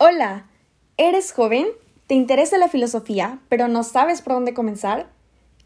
Hola, 0.00 0.46
¿eres 0.96 1.32
joven? 1.32 1.66
¿Te 2.06 2.14
interesa 2.14 2.56
la 2.56 2.68
filosofía, 2.68 3.40
pero 3.48 3.66
no 3.66 3.82
sabes 3.82 4.22
por 4.22 4.34
dónde 4.34 4.54
comenzar? 4.54 5.08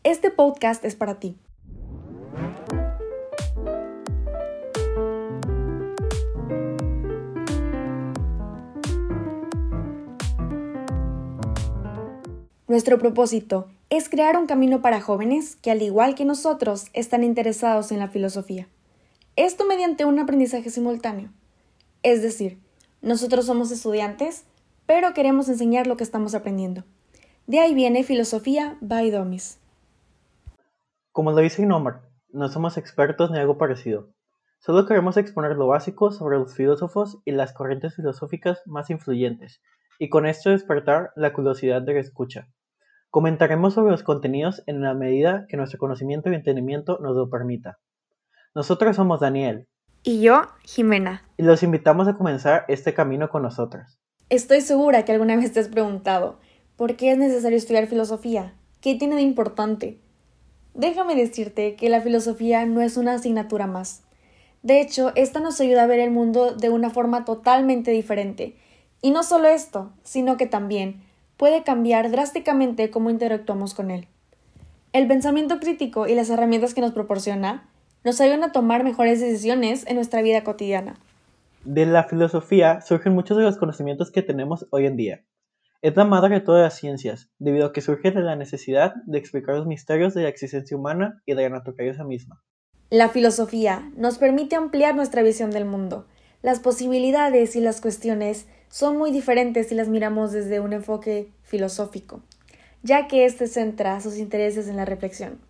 Este 0.05 0.31
podcast 0.31 0.83
es 0.87 0.97
para 0.97 1.21
ti. 1.21 1.37
Nuestro 12.69 12.99
propósito 12.99 13.69
es 13.91 14.09
crear 14.09 14.39
un 14.39 14.47
camino 14.47 14.81
para 14.81 15.03
jóvenes 15.03 15.57
que, 15.57 15.71
al 15.71 15.83
igual 15.83 16.15
que 16.15 16.25
nosotros, 16.25 16.87
están 16.95 17.23
interesados 17.23 17.93
en 17.93 17.99
la 17.99 18.09
filosofía. 18.09 18.67
Esto 19.37 19.67
mediante 19.67 20.07
un 20.07 20.19
aprendizaje 20.19 20.71
simultáneo. 20.71 21.29
Es 22.03 22.23
decir, 22.23 22.62
nosotros 23.03 23.47
somos 23.47 23.71
estudiantes, 23.71 24.47
pero 24.87 25.13
queremos 25.13 25.49
enseñar 25.49 25.87
lo 25.87 25.97
que 25.97 26.05
estamos 26.05 26.35
aprendiendo. 26.35 26.85
De 27.47 27.59
ahí 27.59 27.75
viene 27.75 28.05
Filosofía 28.05 28.79
by 28.81 29.11
Domis. 29.11 29.59
Como 31.11 31.33
lo 31.33 31.39
dice 31.39 31.63
Inomar, 31.63 32.03
no 32.31 32.49
somos 32.49 32.79
expertos 32.79 33.31
ni 33.31 33.39
algo 33.39 33.59
parecido. 33.59 34.09
Solo 34.61 34.87
queremos 34.87 35.17
exponer 35.17 35.57
lo 35.57 35.67
básico 35.67 36.13
sobre 36.13 36.39
los 36.39 36.55
filósofos 36.55 37.19
y 37.25 37.33
las 37.33 37.53
corrientes 37.53 37.97
filosóficas 37.97 38.63
más 38.65 38.91
influyentes, 38.91 39.61
y 39.99 40.09
con 40.09 40.25
esto 40.25 40.51
despertar 40.51 41.11
la 41.17 41.33
curiosidad 41.33 41.83
de 41.83 41.95
la 41.95 42.01
escucha. 42.01 42.49
Comentaremos 43.11 43.75
sobre 43.75 43.91
los 43.91 44.05
contenidos 44.05 44.63
en 44.67 44.81
la 44.81 44.95
medida 44.95 45.47
que 45.49 45.57
nuestro 45.57 45.79
conocimiento 45.79 46.31
y 46.31 46.35
entendimiento 46.35 46.99
nos 47.03 47.17
lo 47.17 47.29
permita. 47.29 47.79
Nosotros 48.55 48.95
somos 48.97 49.21
Daniel, 49.21 49.67
y 50.05 50.21
yo, 50.21 50.43
Jimena. 50.65 51.23
Y 51.37 51.43
los 51.43 51.63
invitamos 51.63 52.09
a 52.09 52.17
comenzar 52.17 52.65
este 52.69 52.95
camino 52.95 53.29
con 53.29 53.43
nosotros. 53.43 53.99
Estoy 54.29 54.61
segura 54.61 55.05
que 55.05 55.13
alguna 55.13 55.37
vez 55.37 55.53
te 55.53 55.61
has 55.61 55.69
preguntado, 55.69 56.39
¿por 56.77 56.97
qué 56.97 57.13
es 57.13 57.19
necesario 57.19 57.59
estudiar 57.59 57.87
filosofía? 57.87 58.55
¿Qué 58.81 58.95
tiene 58.95 59.17
de 59.17 59.23
importante? 59.23 60.01
Déjame 60.75 61.15
decirte 61.15 61.77
que 61.77 61.89
la 61.89 62.01
filosofía 62.01 62.65
no 62.67 62.81
es 62.81 62.97
una 62.97 63.15
asignatura 63.15 63.67
más. 63.67 64.03
De 64.63 64.81
hecho, 64.81 65.13
esta 65.15 65.41
nos 65.41 65.61
ayuda 65.61 65.83
a 65.83 65.87
ver 65.87 66.01
el 66.01 66.11
mundo 66.11 66.55
de 66.55 66.71
una 66.71 66.91
forma 66.91 67.25
totalmente 67.25 67.91
diferente. 67.91 68.57
Y 69.03 69.11
no 69.11 69.23
solo 69.23 69.49
esto, 69.49 69.93
sino 70.03 70.37
que 70.37 70.47
también 70.47 71.03
puede 71.37 71.63
cambiar 71.63 72.11
drásticamente 72.11 72.91
cómo 72.91 73.11
interactuamos 73.11 73.75
con 73.75 73.91
él. 73.91 74.09
El 74.93 75.09
pensamiento 75.09 75.59
crítico 75.59 76.07
y 76.07 76.15
las 76.15 76.31
herramientas 76.31 76.75
que 76.75 76.81
nos 76.81 76.93
proporciona 76.93 77.69
nos 78.05 78.21
ayudan 78.21 78.45
a 78.45 78.53
tomar 78.53 78.85
mejores 78.85 79.21
decisiones 79.21 79.87
en 79.87 79.97
nuestra 79.97 80.23
vida 80.23 80.45
cotidiana. 80.45 80.97
De 81.65 81.87
la 81.87 82.05
filosofía 82.05 82.81
surgen 82.81 83.15
muchos 83.15 83.37
de 83.37 83.45
los 83.45 83.57
conocimientos 83.57 84.11
que 84.11 84.23
tenemos 84.23 84.67
hoy 84.71 84.87
en 84.87 84.97
día. 84.97 85.25
Es 85.81 85.97
la 85.97 86.05
madre 86.05 86.35
de 86.35 86.41
todas 86.41 86.63
las 86.63 86.75
ciencias, 86.75 87.31
debido 87.39 87.67
a 87.67 87.73
que 87.73 87.81
surge 87.81 88.11
de 88.11 88.21
la 88.21 88.37
necesidad 88.37 88.95
de 89.07 89.19
explicar 89.19 89.57
los 89.57 89.67
misterios 89.67 90.15
de 90.15 90.23
la 90.23 90.29
existencia 90.29 90.77
humana 90.77 91.23
y 91.27 91.35
de 91.35 91.43
la 91.43 91.49
naturaleza 91.51 92.05
misma. 92.05 92.43
La 92.91 93.09
filosofía 93.09 93.91
nos 93.97 94.19
permite 94.19 94.55
ampliar 94.55 94.95
nuestra 94.95 95.23
visión 95.23 95.51
del 95.51 95.65
mundo. 95.65 96.07
Las 96.43 96.61
posibilidades 96.61 97.57
y 97.57 97.61
las 97.61 97.81
cuestiones 97.81 98.47
son 98.69 98.97
muy 98.97 99.11
diferentes 99.11 99.69
si 99.69 99.75
las 99.75 99.89
miramos 99.89 100.33
desde 100.33 100.61
un 100.61 100.73
enfoque 100.73 101.31
filosófico, 101.43 102.23
ya 102.83 103.07
que 103.07 103.25
éste 103.25 103.47
centra 103.47 104.01
sus 104.01 104.19
intereses 104.19 104.69
en 104.69 104.77
la 104.77 104.85
reflexión. 104.85 105.41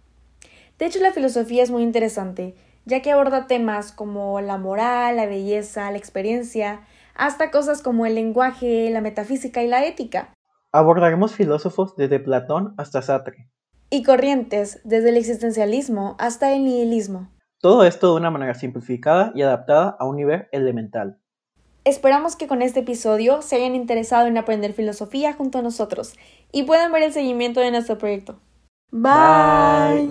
De 0.83 0.89
hecho, 0.89 0.99
la 0.99 1.13
filosofía 1.13 1.63
es 1.63 1.71
muy 1.71 1.85
interesante, 1.85 2.57
ya 2.87 3.03
que 3.03 3.13
aborda 3.13 3.47
temas 3.47 3.93
como 3.93 4.41
la 4.41 4.59
moral, 4.59 5.15
la 5.15 5.27
belleza, 5.27 5.89
la 5.93 5.97
experiencia, 5.97 6.81
hasta 7.15 7.53
cosas 7.53 7.83
como 7.83 8.05
el 8.05 8.17
lenguaje, 8.17 8.91
la 8.91 9.01
metafísica 9.01 9.63
y 9.63 9.69
la 9.69 9.87
ética. 9.87 10.35
Abordaremos 10.73 11.37
filósofos 11.37 11.95
desde 11.95 12.19
Platón 12.19 12.75
hasta 12.79 13.01
Sartre. 13.01 13.49
Y 13.91 14.03
corrientes 14.03 14.81
desde 14.83 15.11
el 15.11 15.19
existencialismo 15.19 16.17
hasta 16.19 16.53
el 16.53 16.65
nihilismo. 16.65 17.31
Todo 17.61 17.85
esto 17.85 18.09
de 18.09 18.17
una 18.17 18.33
manera 18.33 18.55
simplificada 18.55 19.31
y 19.37 19.43
adaptada 19.43 19.97
a 20.01 20.05
un 20.05 20.17
nivel 20.17 20.49
elemental. 20.51 21.21
Esperamos 21.85 22.35
que 22.35 22.49
con 22.49 22.61
este 22.61 22.81
episodio 22.81 23.41
se 23.43 23.55
hayan 23.55 23.77
interesado 23.77 24.27
en 24.27 24.37
aprender 24.37 24.73
filosofía 24.73 25.33
junto 25.33 25.59
a 25.59 25.63
nosotros 25.63 26.17
y 26.51 26.65
puedan 26.65 26.91
ver 26.91 27.05
el 27.05 27.13
seguimiento 27.13 27.61
de 27.61 27.71
nuestro 27.71 27.99
proyecto. 27.99 28.41
Bye. 28.91 30.11